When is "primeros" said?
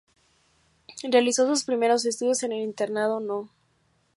1.63-2.05